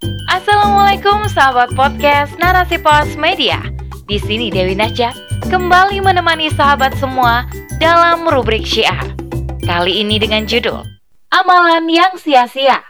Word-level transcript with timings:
Assalamualaikum 0.00 1.28
sahabat 1.28 1.76
podcast 1.76 2.32
Narasi 2.40 2.80
Pos 2.80 3.20
Media. 3.20 3.60
Di 4.08 4.16
sini 4.16 4.48
Dewi 4.48 4.72
Najat 4.72 5.12
kembali 5.52 6.00
menemani 6.00 6.48
sahabat 6.48 6.96
semua 6.96 7.44
dalam 7.76 8.24
rubrik 8.24 8.64
Syiar. 8.64 9.12
Kali 9.60 10.00
ini 10.00 10.16
dengan 10.16 10.48
judul 10.48 10.80
Amalan 11.28 11.84
yang 11.92 12.16
Sia-sia 12.16 12.80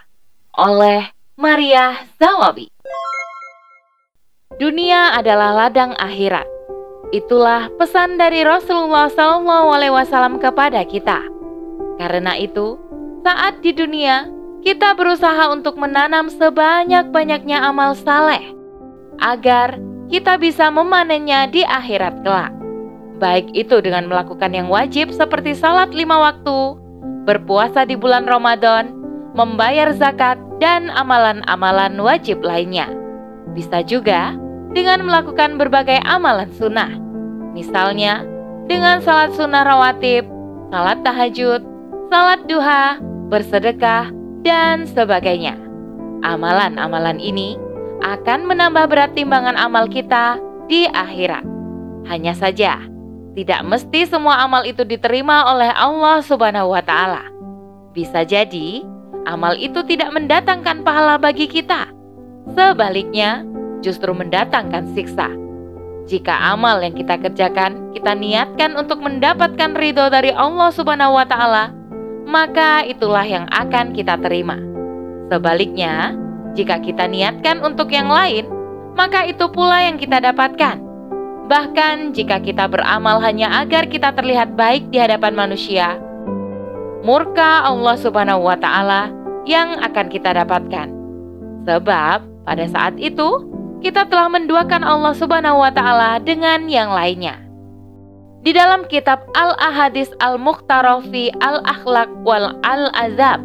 oleh 0.55 1.11
Maria 1.35 1.99
Zawabi. 2.15 2.71
Dunia 4.55 5.11
adalah 5.19 5.67
ladang 5.67 5.91
akhirat. 5.99 6.47
Itulah 7.11 7.67
pesan 7.75 8.15
dari 8.15 8.47
Rasulullah 8.47 9.11
SAW 9.11 10.39
kepada 10.39 10.79
kita. 10.87 11.27
Karena 11.99 12.39
itu, 12.39 12.79
saat 13.19 13.59
di 13.59 13.75
dunia 13.75 14.31
kita 14.61 14.93
berusaha 14.93 15.49
untuk 15.49 15.77
menanam 15.77 16.29
sebanyak-banyaknya 16.29 17.65
amal 17.65 17.97
saleh 17.97 18.53
agar 19.17 19.81
kita 20.13 20.37
bisa 20.37 20.69
memanennya 20.69 21.49
di 21.49 21.65
akhirat 21.65 22.21
kelak. 22.21 22.53
Baik 23.17 23.53
itu 23.53 23.81
dengan 23.81 24.09
melakukan 24.09 24.53
yang 24.53 24.69
wajib 24.69 25.13
seperti 25.13 25.53
salat 25.53 25.93
lima 25.93 26.17
waktu, 26.17 26.77
berpuasa 27.25 27.85
di 27.85 27.93
bulan 27.97 28.25
Ramadan, 28.25 28.93
membayar 29.37 29.93
zakat, 29.93 30.41
dan 30.57 30.89
amalan-amalan 30.93 31.97
wajib 32.01 32.41
lainnya. 32.41 32.89
Bisa 33.53 33.81
juga 33.85 34.37
dengan 34.73 35.05
melakukan 35.05 35.57
berbagai 35.57 36.01
amalan 36.05 36.49
sunnah. 36.57 36.89
Misalnya, 37.53 38.25
dengan 38.65 39.01
salat 39.01 39.33
sunnah 39.37 39.65
rawatib, 39.65 40.25
salat 40.73 41.01
tahajud, 41.05 41.61
salat 42.09 42.41
duha, 42.49 42.97
bersedekah, 43.29 44.20
dan 44.41 44.89
sebagainya. 44.89 45.57
Amalan-amalan 46.21 47.17
ini 47.17 47.57
akan 48.01 48.49
menambah 48.49 48.89
berat 48.89 49.13
timbangan 49.13 49.57
amal 49.57 49.89
kita 49.89 50.37
di 50.69 50.85
akhirat. 50.89 51.45
Hanya 52.09 52.33
saja, 52.33 52.81
tidak 53.37 53.61
mesti 53.63 54.05
semua 54.09 54.41
amal 54.43 54.65
itu 54.65 54.83
diterima 54.83 55.47
oleh 55.47 55.69
Allah 55.71 56.19
Subhanahu 56.25 56.73
wa 56.73 56.83
Ta'ala. 56.83 57.29
Bisa 57.93 58.25
jadi 58.25 58.83
amal 59.25 59.57
itu 59.57 59.85
tidak 59.85 60.09
mendatangkan 60.11 60.81
pahala 60.81 61.21
bagi 61.21 61.45
kita, 61.45 61.89
sebaliknya, 62.53 63.45
justru 63.85 64.13
mendatangkan 64.13 64.93
siksa. 64.97 65.29
Jika 66.09 66.33
amal 66.53 66.81
yang 66.81 66.97
kita 66.97 67.15
kerjakan 67.21 67.93
kita 67.93 68.17
niatkan 68.17 68.73
untuk 68.73 68.99
mendapatkan 69.05 69.77
ridho 69.77 70.09
dari 70.09 70.33
Allah 70.33 70.73
Subhanahu 70.73 71.15
wa 71.15 71.25
Ta'ala, 71.25 71.80
maka 72.31 72.87
itulah 72.87 73.27
yang 73.27 73.43
akan 73.51 73.91
kita 73.91 74.15
terima. 74.23 74.55
Sebaliknya, 75.27 76.15
jika 76.55 76.79
kita 76.79 77.11
niatkan 77.11 77.59
untuk 77.59 77.91
yang 77.91 78.07
lain, 78.07 78.47
maka 78.95 79.27
itu 79.27 79.51
pula 79.51 79.83
yang 79.83 79.99
kita 79.99 80.23
dapatkan. 80.23 80.79
Bahkan 81.51 82.15
jika 82.15 82.39
kita 82.39 82.71
beramal 82.71 83.19
hanya 83.19 83.59
agar 83.59 83.91
kita 83.91 84.15
terlihat 84.15 84.55
baik 84.55 84.87
di 84.87 85.03
hadapan 85.03 85.35
manusia, 85.35 85.99
murka 87.03 87.67
Allah 87.67 87.99
Subhanahu 87.99 88.47
wa 88.47 88.55
taala 88.55 89.11
yang 89.43 89.75
akan 89.83 90.07
kita 90.07 90.31
dapatkan. 90.31 90.87
Sebab 91.67 92.17
pada 92.47 92.65
saat 92.71 92.95
itu 92.95 93.43
kita 93.83 94.07
telah 94.07 94.31
menduakan 94.31 94.87
Allah 94.87 95.11
Subhanahu 95.11 95.59
wa 95.59 95.71
taala 95.75 96.23
dengan 96.23 96.71
yang 96.71 96.95
lainnya. 96.95 97.50
Di 98.41 98.57
dalam 98.57 98.89
kitab 98.89 99.21
Al-Ahadis 99.37 100.09
Al-Mukhtarofi 100.17 101.29
Al-Akhlaq 101.45 102.09
wal 102.25 102.57
Al-Azab, 102.65 103.37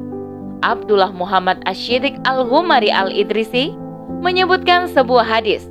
Abdullah 0.64 1.12
Muhammad 1.12 1.60
Asyidik 1.68 2.16
Al-Humari 2.24 2.88
Al-Idrisi 2.88 3.76
menyebutkan 4.24 4.88
sebuah 4.88 5.28
hadis. 5.28 5.68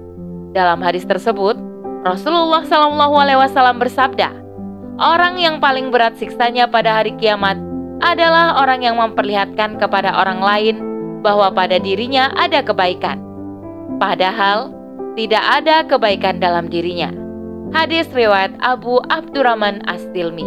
Dalam 0.53 0.78
hadis 0.86 1.09
tersebut, 1.09 1.58
Rasulullah 2.06 2.70
SAW 2.70 3.81
bersabda, 3.81 4.30
Orang 5.02 5.42
yang 5.42 5.58
paling 5.58 5.90
berat 5.90 6.22
siksanya 6.22 6.69
pada 6.69 7.02
hari 7.02 7.18
kiamat 7.18 7.57
adalah 8.06 8.62
orang 8.62 8.86
yang 8.86 9.02
memperlihatkan 9.02 9.81
kepada 9.81 10.13
orang 10.22 10.38
lain 10.38 10.75
bahwa 11.25 11.50
pada 11.50 11.81
dirinya 11.81 12.30
ada 12.38 12.62
kebaikan. 12.62 13.18
Padahal 13.97 14.69
tidak 15.18 15.42
ada 15.42 15.81
kebaikan 15.81 16.38
dalam 16.38 16.69
dirinya. 16.69 17.25
Hadis 17.74 18.06
riwayat 18.14 18.53
Abu 18.62 19.02
Abdurrahman 19.09 19.81
As-Silmi. 19.90 20.46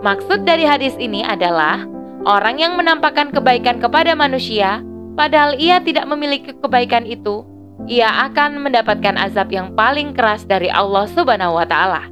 Maksud 0.00 0.48
dari 0.48 0.64
hadis 0.64 0.96
ini 0.96 1.20
adalah 1.20 1.84
orang 2.24 2.56
yang 2.56 2.74
menampakkan 2.80 3.30
kebaikan 3.30 3.78
kepada 3.78 4.16
manusia, 4.16 4.80
padahal 5.14 5.54
ia 5.60 5.78
tidak 5.84 6.08
memiliki 6.08 6.56
kebaikan 6.56 7.04
itu, 7.04 7.44
ia 7.86 8.08
akan 8.30 8.64
mendapatkan 8.64 9.14
azab 9.20 9.52
yang 9.52 9.76
paling 9.76 10.16
keras 10.16 10.48
dari 10.48 10.72
Allah 10.72 11.06
Subhanahu 11.12 11.60
wa 11.60 11.66
taala. 11.68 12.08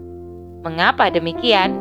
Mengapa 0.63 1.09
demikian? 1.09 1.81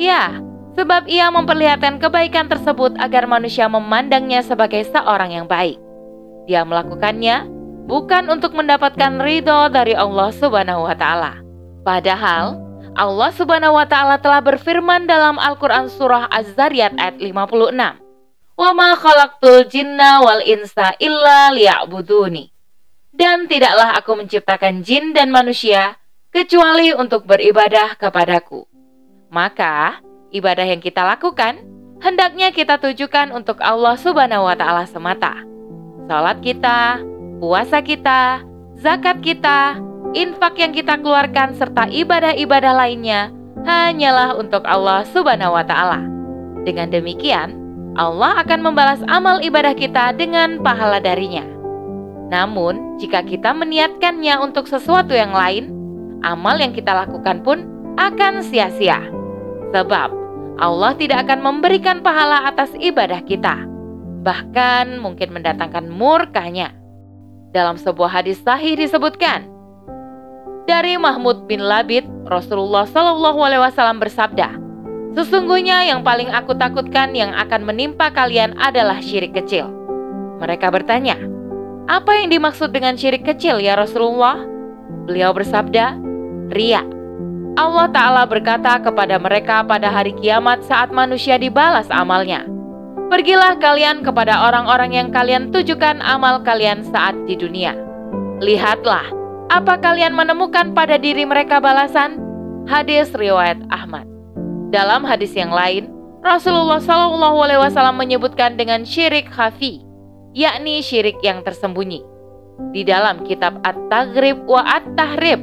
Ya, 0.00 0.40
sebab 0.74 1.04
ia 1.06 1.28
memperlihatkan 1.28 2.00
kebaikan 2.00 2.48
tersebut 2.48 2.96
agar 2.98 3.28
manusia 3.28 3.68
memandangnya 3.68 4.40
sebagai 4.40 4.82
seorang 4.88 5.36
yang 5.36 5.46
baik. 5.46 5.76
Dia 6.50 6.66
melakukannya 6.66 7.46
bukan 7.86 8.26
untuk 8.26 8.54
mendapatkan 8.58 9.22
ridho 9.22 9.70
dari 9.70 9.94
Allah 9.94 10.34
Subhanahu 10.34 10.90
wa 10.90 10.96
taala. 10.98 11.45
Padahal 11.86 12.58
Allah 12.98 13.30
Subhanahu 13.30 13.78
wa 13.78 13.86
taala 13.86 14.18
telah 14.18 14.42
berfirman 14.42 15.06
dalam 15.06 15.38
Al-Qur'an 15.38 15.86
surah 15.86 16.26
Az-Zariyat 16.34 16.98
ayat 16.98 17.22
56. 17.22 18.02
"Wa 18.58 18.70
ma 18.74 18.98
khalaqtul 18.98 19.70
jinna 19.70 20.18
wal 20.18 20.42
insa 20.42 20.98
illa 20.98 21.54
liya'buduni." 21.54 22.50
Dan 23.14 23.46
tidaklah 23.46 23.94
aku 23.94 24.18
menciptakan 24.18 24.82
jin 24.82 25.14
dan 25.14 25.30
manusia 25.30 25.94
kecuali 26.34 26.90
untuk 26.90 27.22
beribadah 27.24 27.94
kepadaku. 27.94 28.66
Maka, 29.30 30.02
ibadah 30.34 30.66
yang 30.66 30.82
kita 30.82 31.06
lakukan 31.06 31.62
hendaknya 32.02 32.50
kita 32.50 32.82
tujukan 32.82 33.30
untuk 33.30 33.62
Allah 33.62 33.94
Subhanahu 33.94 34.44
wa 34.44 34.58
taala 34.58 34.84
semata. 34.90 35.38
Salat 36.10 36.42
kita, 36.42 36.98
puasa 37.38 37.78
kita, 37.78 38.42
zakat 38.74 39.22
kita, 39.22 39.80
infak 40.12 40.60
yang 40.60 40.76
kita 40.76 41.00
keluarkan 41.00 41.56
serta 41.56 41.88
ibadah-ibadah 41.88 42.74
lainnya 42.76 43.32
hanyalah 43.66 44.38
untuk 44.38 44.62
Allah 44.68 45.02
Subhanahu 45.10 45.56
wa 45.56 45.64
taala. 45.66 46.06
Dengan 46.62 46.90
demikian, 46.90 47.56
Allah 47.96 48.44
akan 48.44 48.60
membalas 48.60 49.00
amal 49.08 49.40
ibadah 49.40 49.72
kita 49.72 50.12
dengan 50.14 50.60
pahala 50.60 51.00
darinya. 51.00 51.42
Namun, 52.28 52.98
jika 52.98 53.22
kita 53.22 53.54
meniatkannya 53.54 54.36
untuk 54.42 54.66
sesuatu 54.66 55.14
yang 55.14 55.30
lain, 55.32 55.70
amal 56.26 56.58
yang 56.58 56.74
kita 56.74 56.92
lakukan 56.92 57.40
pun 57.46 57.64
akan 57.96 58.42
sia-sia. 58.44 59.00
Sebab 59.72 60.10
Allah 60.60 60.92
tidak 60.98 61.28
akan 61.28 61.40
memberikan 61.40 62.02
pahala 62.02 62.50
atas 62.50 62.72
ibadah 62.76 63.22
kita, 63.24 63.64
bahkan 64.26 64.98
mungkin 64.98 65.32
mendatangkan 65.32 65.86
murkanya. 65.88 66.74
Dalam 67.54 67.80
sebuah 67.80 68.20
hadis 68.20 68.42
sahih 68.42 68.76
disebutkan, 68.76 69.55
dari 70.66 70.98
Mahmud 70.98 71.46
bin 71.46 71.62
Labid, 71.62 72.04
Rasulullah 72.26 72.84
Shallallahu 72.84 73.38
Alaihi 73.40 73.62
Wasallam 73.62 74.02
bersabda, 74.02 74.58
Sesungguhnya 75.16 75.80
yang 75.88 76.04
paling 76.04 76.28
aku 76.28 76.52
takutkan 76.52 77.16
yang 77.16 77.32
akan 77.32 77.64
menimpa 77.64 78.12
kalian 78.12 78.52
adalah 78.60 79.00
syirik 79.00 79.32
kecil. 79.32 79.72
Mereka 80.44 80.68
bertanya, 80.68 81.16
apa 81.88 82.20
yang 82.20 82.28
dimaksud 82.28 82.68
dengan 82.74 83.00
syirik 83.00 83.24
kecil 83.24 83.56
ya 83.56 83.80
Rasulullah? 83.80 84.44
Beliau 85.08 85.32
bersabda, 85.32 85.96
Ria. 86.52 86.84
Allah 87.56 87.88
Ta'ala 87.88 88.28
berkata 88.28 88.76
kepada 88.84 89.16
mereka 89.16 89.64
pada 89.64 89.88
hari 89.88 90.12
kiamat 90.20 90.60
saat 90.68 90.92
manusia 90.92 91.40
dibalas 91.40 91.88
amalnya. 91.88 92.44
Pergilah 93.08 93.56
kalian 93.56 94.04
kepada 94.04 94.44
orang-orang 94.44 94.92
yang 94.92 95.08
kalian 95.08 95.48
tujukan 95.48 96.04
amal 96.04 96.44
kalian 96.44 96.84
saat 96.92 97.16
di 97.24 97.38
dunia. 97.38 97.72
Lihatlah, 98.44 99.15
apa 99.46 99.78
kalian 99.78 100.14
menemukan 100.14 100.74
pada 100.74 100.98
diri 100.98 101.22
mereka 101.22 101.62
balasan? 101.62 102.18
Hadis 102.66 103.14
riwayat 103.14 103.62
Ahmad. 103.70 104.06
Dalam 104.74 105.06
hadis 105.06 105.30
yang 105.38 105.54
lain, 105.54 105.86
Rasulullah 106.26 106.82
Shallallahu 106.82 107.38
Alaihi 107.38 107.62
Wasallam 107.62 108.02
menyebutkan 108.02 108.58
dengan 108.58 108.82
syirik 108.82 109.30
khafi, 109.30 109.86
yakni 110.34 110.82
syirik 110.82 111.14
yang 111.22 111.46
tersembunyi. 111.46 112.02
Di 112.74 112.82
dalam 112.82 113.22
kitab 113.22 113.62
At-Taghrib 113.62 114.42
wa 114.50 114.66
At-Tahrib, 114.66 115.38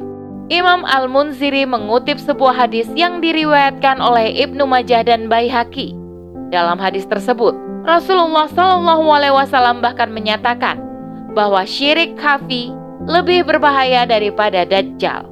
Imam 0.52 0.84
Al-Munziri 0.84 1.64
mengutip 1.64 2.20
sebuah 2.20 2.68
hadis 2.68 2.84
yang 2.92 3.24
diriwayatkan 3.24 3.96
oleh 4.04 4.36
Ibnu 4.44 4.68
Majah 4.68 5.00
dan 5.08 5.32
Baihaqi. 5.32 5.96
Dalam 6.52 6.76
hadis 6.76 7.08
tersebut, 7.08 7.56
Rasulullah 7.88 8.52
Shallallahu 8.52 9.08
Alaihi 9.08 9.32
Wasallam 9.32 9.80
bahkan 9.80 10.12
menyatakan 10.12 10.76
bahwa 11.32 11.64
syirik 11.64 12.20
khafi 12.20 12.83
lebih 13.04 13.44
berbahaya 13.44 14.08
daripada 14.08 14.64
Dajjal. 14.64 15.28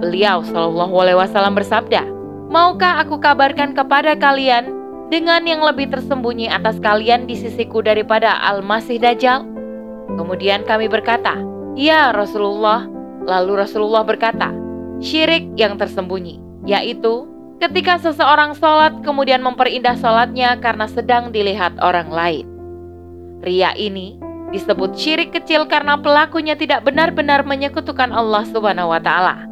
Beliau 0.00 0.40
Shallallahu 0.42 0.94
Alaihi 0.96 1.18
Wasallam 1.20 1.54
bersabda, 1.54 2.08
Maukah 2.52 3.00
aku 3.00 3.16
kabarkan 3.20 3.72
kepada 3.72 4.16
kalian 4.16 4.72
dengan 5.08 5.44
yang 5.44 5.60
lebih 5.64 5.92
tersembunyi 5.92 6.48
atas 6.48 6.80
kalian 6.80 7.28
di 7.28 7.36
sisiku 7.36 7.84
daripada 7.84 8.40
Al-Masih 8.48 9.00
Dajjal? 9.00 9.44
Kemudian 10.16 10.64
kami 10.64 10.88
berkata, 10.88 11.36
"Ya 11.76 12.12
Rasulullah." 12.12 12.88
Lalu 13.22 13.64
Rasulullah 13.64 14.02
berkata, 14.02 14.50
"Syirik 14.98 15.54
yang 15.54 15.78
tersembunyi, 15.78 16.66
yaitu 16.66 17.28
ketika 17.62 18.02
seseorang 18.02 18.52
sholat 18.58 19.00
kemudian 19.06 19.40
memperindah 19.40 19.94
sholatnya 19.96 20.58
karena 20.58 20.90
sedang 20.90 21.32
dilihat 21.32 21.76
orang 21.80 22.10
lain." 22.12 22.44
Ria 23.40 23.72
ini 23.78 24.31
disebut 24.52 24.94
syirik 24.94 25.32
kecil 25.32 25.64
karena 25.64 25.96
pelakunya 25.96 26.52
tidak 26.52 26.84
benar-benar 26.84 27.42
menyekutukan 27.42 28.12
Allah 28.12 28.44
Subhanahu 28.52 28.92
wa 28.92 29.00
taala. 29.00 29.48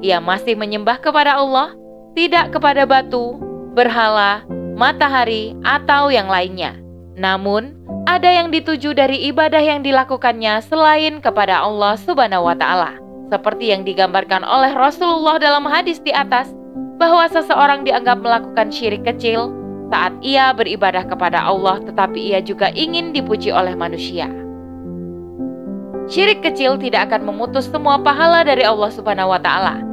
Ia 0.00 0.18
masih 0.18 0.56
menyembah 0.56 0.98
kepada 1.04 1.36
Allah, 1.36 1.76
tidak 2.16 2.56
kepada 2.56 2.88
batu, 2.88 3.36
berhala, 3.76 4.42
matahari, 4.74 5.52
atau 5.62 6.08
yang 6.08 6.26
lainnya. 6.26 6.74
Namun, 7.18 7.76
ada 8.08 8.30
yang 8.30 8.48
dituju 8.48 8.96
dari 8.96 9.28
ibadah 9.28 9.60
yang 9.60 9.84
dilakukannya 9.84 10.64
selain 10.64 11.20
kepada 11.20 11.60
Allah 11.60 11.98
Subhanahu 12.00 12.48
wa 12.48 12.56
taala. 12.56 12.96
Seperti 13.28 13.74
yang 13.74 13.84
digambarkan 13.84 14.40
oleh 14.46 14.72
Rasulullah 14.72 15.36
dalam 15.36 15.68
hadis 15.68 16.00
di 16.00 16.14
atas, 16.14 16.48
bahwa 16.96 17.28
seseorang 17.30 17.86
dianggap 17.86 18.18
melakukan 18.18 18.72
syirik 18.74 19.06
kecil 19.06 19.54
saat 19.88 20.14
ia 20.20 20.52
beribadah 20.52 21.08
kepada 21.08 21.44
Allah 21.44 21.80
tetapi 21.80 22.32
ia 22.32 22.40
juga 22.44 22.68
ingin 22.72 23.12
dipuji 23.12 23.48
oleh 23.52 23.72
manusia. 23.72 24.28
Syirik 26.08 26.40
kecil 26.40 26.80
tidak 26.80 27.12
akan 27.12 27.28
memutus 27.28 27.68
semua 27.68 28.00
pahala 28.00 28.40
dari 28.40 28.64
Allah 28.64 28.88
Subhanahu 28.88 29.28
wa 29.28 29.40
taala. 29.40 29.84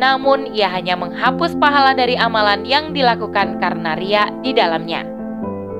Namun 0.00 0.56
ia 0.56 0.72
hanya 0.72 0.96
menghapus 0.96 1.52
pahala 1.60 1.92
dari 1.92 2.16
amalan 2.16 2.64
yang 2.64 2.96
dilakukan 2.96 3.60
karena 3.60 3.92
ria 3.92 4.32
di 4.40 4.56
dalamnya. 4.56 5.04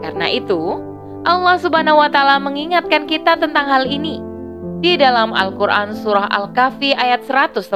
Karena 0.05 0.29
itu, 0.29 0.77
Allah 1.25 1.57
Subhanahu 1.57 1.97
wa 1.97 2.13
taala 2.13 2.37
mengingatkan 2.37 3.09
kita 3.09 3.41
tentang 3.41 3.65
hal 3.65 3.89
ini 3.89 4.21
di 4.85 5.01
dalam 5.01 5.33
Al-Qur'an 5.33 5.97
surah 5.97 6.29
Al-Kahfi 6.29 6.93
ayat 6.93 7.25
110. 7.25 7.73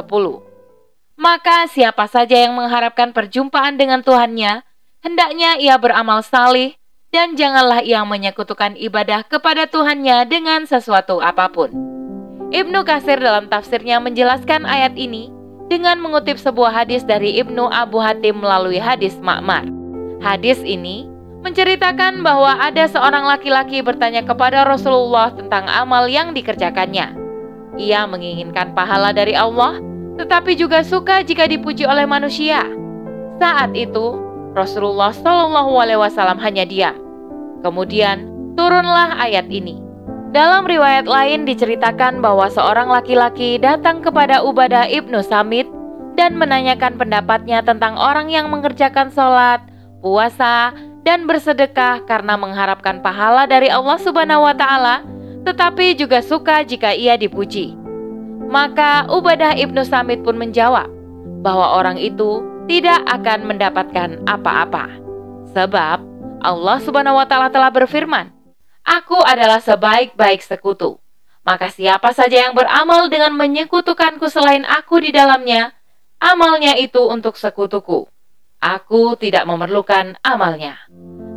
Maka 1.17 1.65
siapa 1.69 2.05
saja 2.05 2.37
yang 2.37 2.53
mengharapkan 2.53 3.15
perjumpaan 3.17 3.81
dengan 3.81 4.05
Tuhannya, 4.05 4.61
hendaknya 5.05 5.61
ia 5.61 5.77
beramal 5.77 6.25
salih 6.25 6.73
dan 7.13 7.37
janganlah 7.37 7.85
ia 7.85 8.01
menyekutukan 8.01 8.73
ibadah 8.73 9.21
kepada 9.21 9.69
Tuhannya 9.69 10.25
dengan 10.25 10.65
sesuatu 10.65 11.21
apa 11.21 11.45
pun. 11.53 11.69
Ibnu 12.49 12.81
Kasir 12.81 13.21
dalam 13.21 13.45
tafsirnya 13.45 14.01
menjelaskan 14.01 14.65
ayat 14.65 14.97
ini 14.97 15.29
dengan 15.69 16.01
mengutip 16.01 16.41
sebuah 16.41 16.73
hadis 16.73 17.05
dari 17.05 17.37
Ibnu 17.37 17.69
Abu 17.69 18.01
Hatim 18.01 18.41
melalui 18.41 18.81
hadis 18.81 19.13
Ma'mar. 19.21 19.69
Hadis 20.25 20.57
ini 20.65 21.05
menceritakan 21.45 22.25
bahwa 22.25 22.57
ada 22.57 22.89
seorang 22.89 23.29
laki-laki 23.29 23.85
bertanya 23.85 24.25
kepada 24.25 24.65
Rasulullah 24.65 25.29
tentang 25.29 25.69
amal 25.69 26.09
yang 26.09 26.33
dikerjakannya. 26.33 27.13
Ia 27.77 28.09
menginginkan 28.09 28.73
pahala 28.73 29.13
dari 29.13 29.37
Allah, 29.37 29.77
tetapi 30.17 30.57
juga 30.57 30.81
suka 30.81 31.21
jika 31.21 31.45
dipuji 31.45 31.85
oleh 31.85 32.07
manusia. 32.09 32.65
Saat 33.37 33.75
itu, 33.75 34.24
Rasulullah 34.55 35.11
Shallallahu 35.11 35.75
Alaihi 35.75 35.99
Wasallam 35.99 36.39
hanya 36.39 36.63
diam. 36.63 36.95
Kemudian 37.59 38.31
turunlah 38.55 39.19
ayat 39.19 39.51
ini. 39.51 39.75
Dalam 40.31 40.63
riwayat 40.63 41.07
lain 41.07 41.43
diceritakan 41.43 42.23
bahwa 42.23 42.47
seorang 42.47 42.87
laki-laki 42.87 43.59
datang 43.59 43.99
kepada 43.99 44.43
Ubadah 44.43 44.87
ibnu 44.87 45.19
Samit 45.23 45.67
dan 46.15 46.39
menanyakan 46.39 46.95
pendapatnya 46.95 47.59
tentang 47.63 47.99
orang 47.99 48.31
yang 48.31 48.47
mengerjakan 48.47 49.11
sholat, 49.11 49.59
puasa, 49.99 50.71
dan 51.03 51.27
bersedekah 51.27 52.03
karena 52.07 52.39
mengharapkan 52.39 53.03
pahala 53.03 53.47
dari 53.47 53.67
Allah 53.67 53.99
Subhanahu 53.99 54.47
wa 54.47 54.55
Ta'ala, 54.55 55.03
tetapi 55.43 55.99
juga 55.99 56.23
suka 56.23 56.63
jika 56.63 56.95
ia 56.95 57.19
dipuji. 57.19 57.75
Maka 58.47 59.07
Ubadah 59.11 59.55
ibnu 59.59 59.83
Samit 59.83 60.23
pun 60.23 60.39
menjawab 60.39 60.87
bahwa 61.43 61.79
orang 61.79 61.99
itu 61.99 62.54
tidak 62.65 63.05
akan 63.05 63.45
mendapatkan 63.45 64.09
apa-apa, 64.25 64.89
sebab 65.53 66.01
Allah 66.41 66.77
Subhanahu 66.81 67.17
wa 67.21 67.25
Ta'ala 67.29 67.53
telah 67.53 67.69
berfirman, 67.69 68.33
Aku 68.85 69.17
adalah 69.21 69.57
sebaik-baik 69.61 70.45
sekutu. 70.45 71.01
Maka 71.45 71.69
siapa 71.69 72.09
saja 72.13 72.49
yang 72.49 72.57
beramal 72.57 73.09
dengan 73.09 73.33
menyekutukanku 73.37 74.29
selain 74.29 74.65
aku 74.65 74.97
di 75.01 75.13
dalamnya, 75.13 75.73
amalnya 76.17 76.73
itu 76.77 77.05
untuk 77.05 77.37
sekutuku. 77.37 78.09
Aku 78.57 79.13
tidak 79.13 79.45
memerlukan 79.45 80.17
amalnya. 80.25 80.81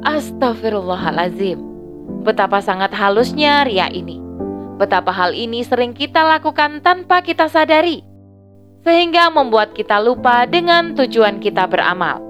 Astagfirullahalazim. 0.01 1.61
Betapa 2.25 2.65
sangat 2.65 2.97
halusnya 2.97 3.69
ria 3.69 3.93
ini. 3.93 4.17
Betapa 4.81 5.13
hal 5.13 5.37
ini 5.37 5.61
sering 5.61 5.93
kita 5.93 6.25
lakukan 6.25 6.81
tanpa 6.81 7.21
kita 7.21 7.53
sadari. 7.53 8.08
Sehingga 8.89 9.29
membuat 9.29 9.77
kita 9.77 10.01
lupa 10.01 10.49
dengan 10.49 10.97
tujuan 10.97 11.45
kita 11.45 11.69
beramal. 11.69 12.25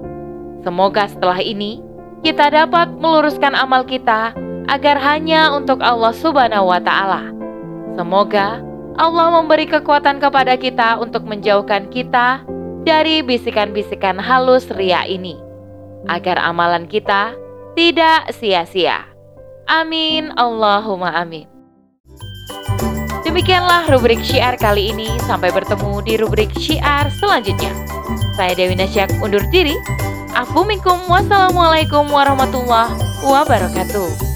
Semoga 0.59 1.07
setelah 1.07 1.39
ini 1.39 1.79
kita 2.19 2.51
dapat 2.51 2.99
meluruskan 2.99 3.55
amal 3.55 3.87
kita 3.87 4.35
agar 4.67 4.99
hanya 4.99 5.55
untuk 5.55 5.79
Allah 5.79 6.11
Subhanahu 6.11 6.67
wa 6.67 6.83
taala. 6.83 7.31
Semoga 7.95 8.59
Allah 8.99 9.39
memberi 9.39 9.71
kekuatan 9.71 10.19
kepada 10.19 10.59
kita 10.59 10.99
untuk 10.99 11.23
menjauhkan 11.23 11.87
kita 11.87 12.43
dari 12.83 13.23
bisikan-bisikan 13.23 14.19
halus 14.19 14.67
ria 14.75 15.07
ini, 15.07 15.39
agar 16.11 16.43
amalan 16.43 16.91
kita 16.91 17.39
tidak 17.79 18.35
sia-sia. 18.35 19.07
Amin, 19.63 20.35
Allahumma 20.35 21.23
amin. 21.23 21.47
Demikianlah 23.29 23.85
rubrik 23.93 24.25
syiar 24.25 24.57
kali 24.57 24.89
ini. 24.89 25.05
Sampai 25.29 25.53
bertemu 25.53 26.01
di 26.01 26.17
rubrik 26.17 26.49
syiar 26.57 27.13
selanjutnya. 27.13 27.69
Saya 28.33 28.57
Dewi 28.57 28.73
Nasyak 28.73 29.13
undur 29.21 29.45
diri. 29.53 29.77
Afumikum 30.33 30.97
wassalamualaikum 31.05 32.09
warahmatullahi 32.09 32.89
wabarakatuh. 33.21 34.28